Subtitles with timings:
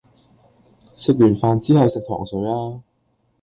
[0.95, 2.81] 食完飯之後食糖水吖